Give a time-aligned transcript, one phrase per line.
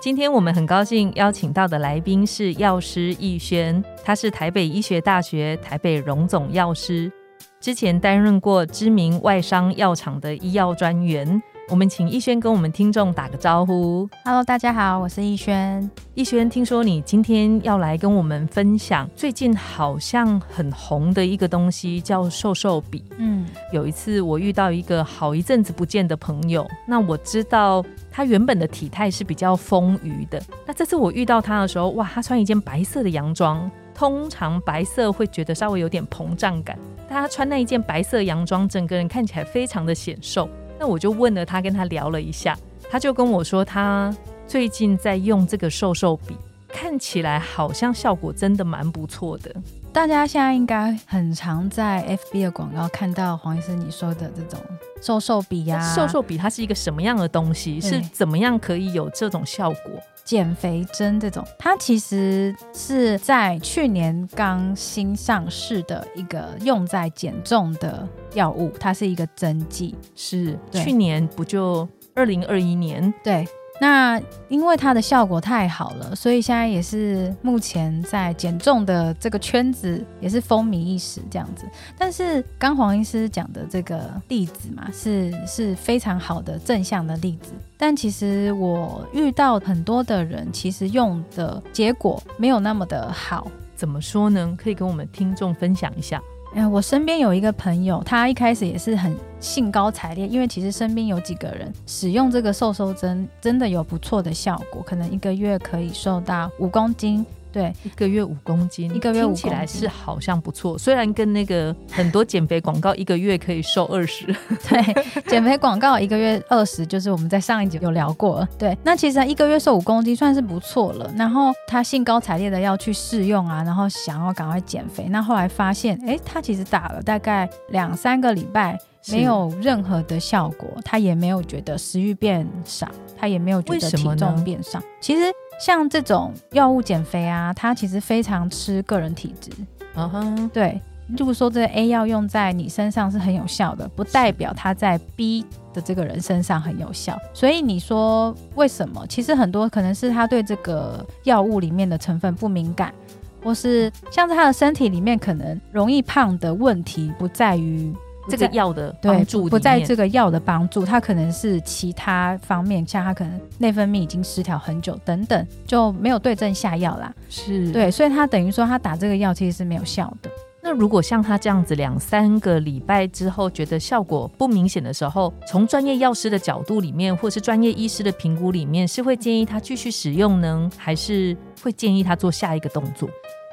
[0.00, 7.12] 今天我们很高兴邀请到的来宾是药师逸轩，他是台北医学大学台北荣总药师，
[7.60, 11.42] 之前担任过知名外商药厂的医药专员。
[11.70, 14.08] 我们请逸轩跟我们听众打个招呼。
[14.24, 15.88] Hello，大家好，我是逸轩。
[16.14, 23.04] 逸轩，听说你今天要来跟我们分享最近好像很红的一个东西，叫瘦瘦笔。
[23.18, 30.42] 嗯，有一次我遇到一个好一阵子不见的朋友，那我知道他原本的体态是比较丰腴的。
[30.66, 36.76] 那这次我遇到他的时候，哇，他穿一件白色的洋装，通常白色会觉得稍微有点膨胀感，
[37.08, 40.48] 但他穿那一件白色洋装，整个人看起来非常的显瘦。
[40.80, 42.56] 那我就问了他，跟他聊了一下，
[42.90, 46.34] 他就跟我说，他最近在用这个瘦瘦笔，
[46.68, 49.54] 看起来好像效果真的蛮不错的。
[49.92, 54.58] 大家现在应该很常在 FB 的广告看到黄医生你说的这种
[55.02, 57.78] 瘦瘦笔呀，瘦瘦笔它是一个什么样的东西？
[57.78, 60.00] 是怎么样可以有这种效果？
[60.24, 69.94] 减肥针这种，它其实是在去年刚新上市的一个用在减重的药物，它是一个针剂。
[70.14, 73.12] 是去年不就二零二一年？
[73.24, 73.46] 对。
[73.80, 81.64] 那因为它的效果太好了，所以现在也是目前在减重的这个圈子也是风靡一时这样子。
[81.96, 87.52] 但是刚黄医师讲的这个例子嘛，是是非常好的正向的例子。
[87.78, 93.50] 但其实我遇到很多的人，其实用的结果没有那么的好。
[93.74, 94.54] 怎么说呢？
[94.62, 96.20] 可以跟我们听众分享一下。
[96.52, 107.24] 哎，我身边有一个朋友，他一开始也是很兴高采烈，因为其实身边有几个人使用这个瘦瘦针，真的有不错的效果，可能一个月可以瘦到五公斤。
[107.52, 110.78] 对，一个月五公斤，一个月听起来是好像不错。
[110.78, 114.26] 虽然跟那个很多减肥广告一个月可以瘦二十，
[114.68, 118.46] 对，减肥广告一个月二十，就是我们在上一集有聊过。
[118.58, 121.12] 对，那其实一个月瘦五公斤算是不错了。
[121.16, 125.06] 然后他兴高采烈的要去试用啊，然后想要赶快减肥。
[125.08, 128.78] 那后来发现，哎，他其实打了大概两三个礼拜，
[129.10, 134.80] 没有任何的效果，他也没有觉得食欲变少，他也没有觉得体重变少。
[135.00, 135.22] 其实。
[135.60, 139.50] 像这种药物减肥啊，它其实非常吃个人体质。
[139.94, 140.80] 嗯哼，对。
[141.18, 145.44] 如果说这 A 药用在你身上是很有效的，不代表它在 B
[145.74, 147.18] 的这个人身上很有效。
[147.34, 149.04] 所以你说为什么？
[149.08, 152.94] 其实很多可能是他对这个药物里面的成分不敏感，
[153.42, 157.92] 或是像是他的身体里面可能容易胖的问题不在于。
[158.30, 167.12] 这个药的帮助不在这个药的帮助，它可能是其他方面，像它可能内分泌已经失调很久等等，就没有对症下药啦。
[167.28, 170.30] 是对，所以他等于说他打这个药其实是没有效的。
[170.62, 183.08] 那如果像他这样子两三个礼拜之后觉得效果不明显的时候，从专业药师的角度里面，或是专业医师的评估里面，是会建议他继续使用呢，还是会建议他做下一个动作？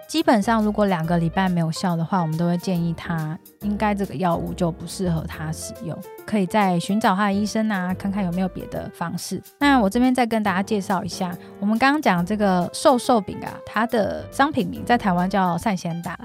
[0.07, 9.41] 基本上，如果两个礼拜没有效的话，我们都会建议他应该这个药物就不适合他使用，可以再寻找他的医生啊，看看有没有别的方式。
[9.59, 16.17] 那我这边再跟大家介绍一下，我们刚刚讲这个瘦瘦饼啊，它的商品名在台湾叫善先达。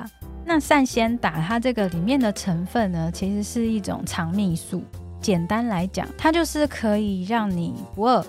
[0.45, 4.83] 那善先达它这个里面的成分呢，其实是一种肠泌素。
[5.21, 8.25] 简单来讲，它就是可以让你不饿。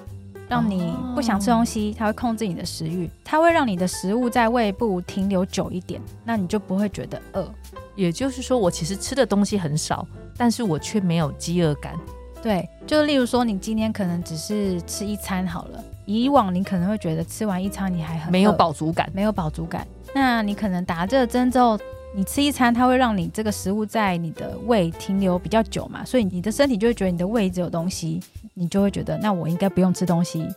[0.53, 7.52] 让你不想吃东西，它会控制你的食欲，它会让你的食物在胃部停留久一点，那你就不会觉得饿。
[7.96, 11.96] 也就是说，我其实吃的东西很少，但是我却没有饥饿感。
[12.40, 19.88] 对，就例如说，你今天可能只是吃一餐好了，以往你可能会觉得吃完一餐你还很没有饱足感，没有饱足感。
[20.14, 21.79] 那你可能打这个针之后，
[22.16, 28.22] 你吃一餐，它会让你这个食物在你的胃停留比较久嘛，所以你的身体就会觉得你的胃子有东西。
[28.53, 30.47] 你就会觉得，那我应该不用吃东西，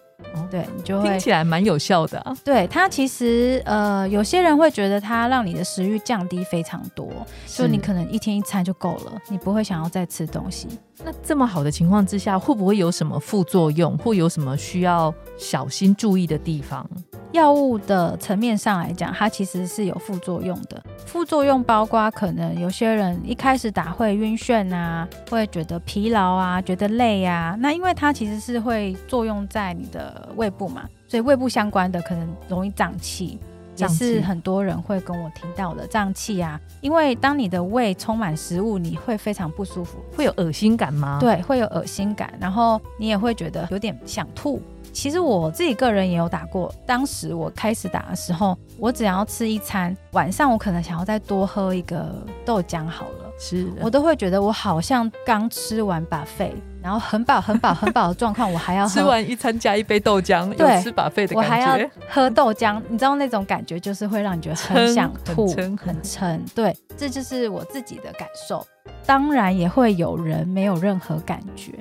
[0.51, 2.37] 对你就会听起来蛮有效的。
[2.45, 7.09] 对它其实，呃，有些人会觉得它让你的食欲降低非常多，
[7.47, 10.69] 就你可能一天一餐就够了，你不会想要再吃东西。
[11.05, 16.89] 那这么好的情况之下，会不会有什么副作用，或有什么需要小心注意的地方？
[17.37, 20.83] 药物的层面上来讲，它其实是有副作用的。
[21.05, 27.55] 副作用包括可能有些人一开始打会晕眩啊，会觉得疲劳啊，觉得累啊。
[27.61, 33.39] 那因为它其实是会作用在你的胃部嘛，所以胃部相关的可能容易胀气。
[33.77, 41.19] 也是很多人会跟我提到的胀气啊，因为当你的胃充满食物，你会非常不舒服，会有恶心感吗？
[41.21, 44.61] 对，会有恶心感，然后你也会觉得有点想吐。
[44.93, 52.15] 其实我自己个人也有打过，当时我开始打的时候，我只要吃一餐，晚上我可能想要再多喝一个
[52.47, 56.55] 豆浆好了，是我都会觉得我好像刚吃完把肺。
[56.87, 61.49] 然后很饱很饱很饱的状况，我还要 吃完一餐加一杯豆浆，有吃把肺的感觉。
[61.49, 66.41] 我还要喝豆浆，你知道那种感觉就是会让你觉得很想吐，很撑。
[66.55, 68.65] 对，这就是我自己的感受。
[69.05, 71.73] 当然也会有人没有任何感觉。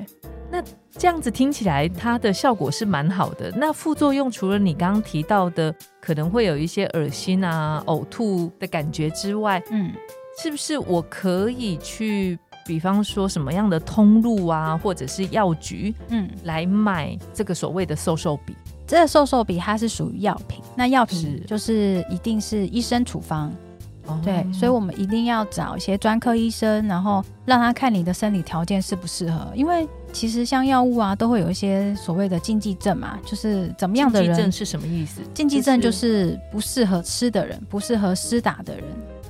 [0.49, 0.59] 那
[0.97, 3.51] 这样子听起来，它的效果是蛮好的。
[3.55, 5.71] 那副作用除了你刚刚提到的，
[6.01, 9.91] 可能会有一些恶心啊、呕吐的感觉之外，嗯，
[10.41, 12.39] 是不是我可以去？
[12.65, 18.56] 比方说什么样的通路啊，或者是药局，嗯，来买这个所谓的瘦瘦笔。
[18.88, 23.51] 这个瘦瘦笔它是属于药品，那药品就是一定是医生处方，
[24.23, 29.47] 对，所以我们一定要找一些专科医生，然后让他看你的生理条件适不适合。
[29.56, 35.21] 因为其实像药物啊，都会有一些所谓的禁忌症嘛，就是怎么样的人是什么意思？
[35.35, 38.85] 禁忌症就是不适合吃的人，不适合施打的人。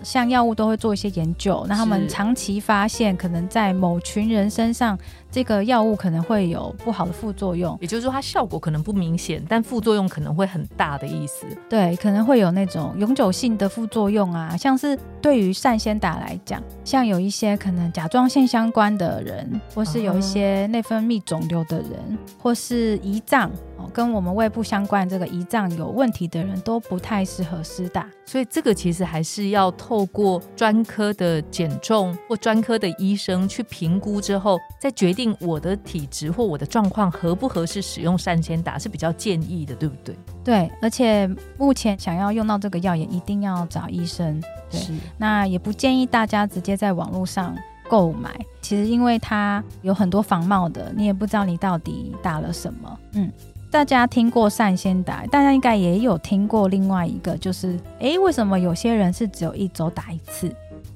[0.05, 4.97] 像药物都会做一些研究，那他们长期发现，可能在某群人身上。
[5.35, 11.45] 这个药物可能会有不好的副作用，也就是说它效果可能不明显，但副作用可能会很大的意思。
[11.69, 28.09] 对，可能会有那种永久性的副作用啊，像是对于善先达来讲，像有一些可能甲状腺相关的人，或是有一些内分泌肿瘤的人，或是胰脏哦，跟我们胃部相关这个胰脏有问题的人都不太适合施打。
[28.27, 35.24] 所以这个其实还是要透过专科的减重或专科的医生去评估之后，再决定。
[35.39, 40.15] 我的体质或我的状况合不合适使用善先达是比较建议的，对不对？
[40.43, 44.41] 对，而且目前想要用到这个药也一定要找医生。
[44.69, 44.79] 对，
[45.17, 47.55] 那也不建议大家直接在网络上
[47.87, 48.29] 购买。
[48.61, 52.99] 其实因为它有很多仿冒的，你也不知道你到底打了什么。
[53.13, 53.31] 嗯，
[53.71, 60.51] 大家听过善先打，大家应该也有听过另外一个，就是哎，为什么有些人是只有一周打一次？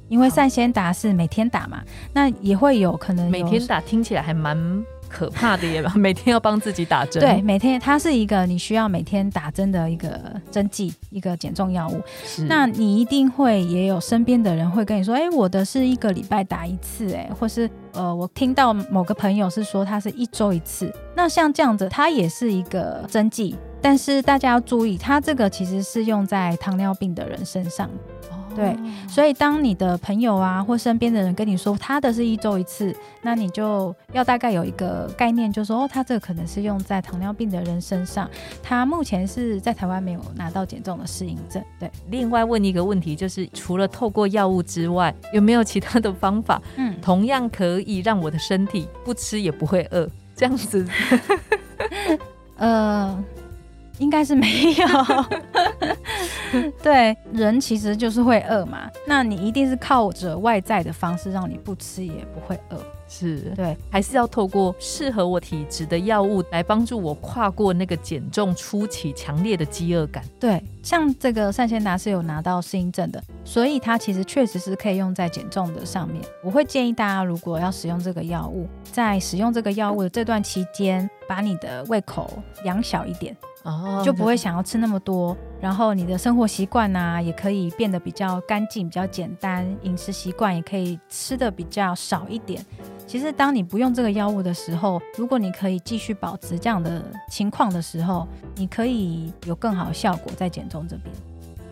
[0.10, 1.82] 因为善先达是每天打嘛，
[2.14, 5.94] 那也会有可能每天打听起来还蛮可怕的耶吧？
[5.98, 7.20] 每天要帮自己打针。
[7.20, 10.20] 对，每天它是一个你需要每天打针的一个
[10.52, 12.02] 针剂，一个减重药物。
[12.24, 20.94] 是，那你一定会也有身边的人会跟你说，哎，我的是一个礼拜打一次，哎，或是呃，我听到某个朋友是说他是一周一次。
[21.16, 27.90] 那像这样子，它也是一个针剂，但是大家要注意，它这个其实是用在糖尿病的人身上。
[28.56, 28.76] 对，
[29.08, 38.30] 所以当你的朋友啊或身边的人跟你说他的是一周一次，那你就要大概有一个概念，就说哦，他这个可能是用在糖尿病的人身上，
[38.62, 41.64] 他目前是在台湾没有拿到减重的适应症。
[41.80, 50.86] 对，另外问一个问题，就是除了透过药物之外，有没有其他的方法，嗯，同样可以让我的身体不吃也不会饿，这样子？
[52.58, 53.24] 呃。
[54.00, 54.88] 应该是没有，
[56.82, 58.90] 对，人其实就是会饿嘛。
[59.06, 62.78] 那你一定是靠着外在的方式让你不吃也不会饿，
[63.08, 70.24] 是对，还是要透过适合我体质的药物来帮助我跨过那个减重初期强烈的饥饿感。
[70.40, 76.20] 对，像这个善先达是有拿到适应症的，所以它其实确实是可以用在减重的上面。
[76.44, 83.38] 我会建议大家，如果要使用这个药物，在使用这个药物的这段期间，把你的胃口养小一点。
[83.62, 92.66] 哦，就不会想要吃那么多，然后你的生活习惯呢，也可以变得比较干净、比较简单，饮食习惯也可以吃的比较少一点。
[93.10, 101.12] 其实，当你不用这个药物的时候，如果你可以继续保持这样的情况的时候，你可以有更好的效果在减重这边。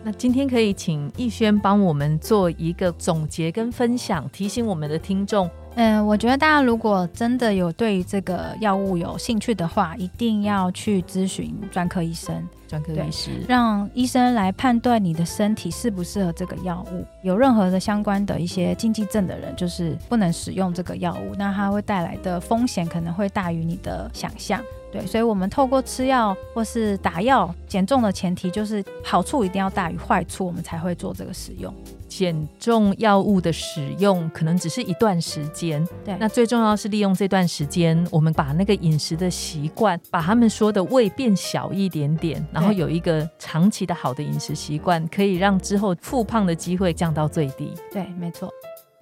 [0.02, 5.48] 那今天可以请逸轩帮我们做一个总结跟分享，提醒我们的听众。
[5.78, 17.06] 嗯，我觉得大家如果真的有对于这个药物有兴趣的话，一定要去咨询专科医生，专科医师，让医生来判断你的身体适不适合这个药物。
[17.22, 24.60] 有任何的相关的一些禁忌症的人，就是不能使用这个药物，那它会带来的风险可能会大于你的想象。
[24.90, 31.72] 对，所以，我们透过吃药或是打药减重的前提，就是好处一定要大于坏处，我们才会做这个使用。
[32.08, 36.16] 减重药物的使用可能只是一段时间，对。
[36.18, 47.72] 那最重要是利用这段时间，我们把那个饮食的习惯，把他们说的胃变小一点点，然后有一个长期的好的饮食习惯，可以让之后复胖的机会降到最低。
[47.92, 48.50] 对，没错。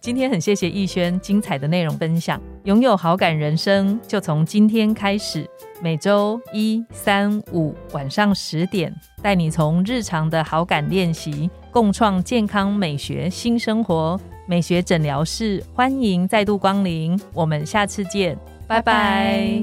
[0.00, 5.48] 今天很谢谢逸轩精彩的内容分享，拥有好感人生就从今天开始。
[5.82, 14.18] 每周一、三、五晚上十点，带你从日常的好感练习，共创健康美学新生活。
[14.46, 18.34] 美学诊疗室欢迎再度光临，我们下次见，
[18.66, 19.62] 拜拜。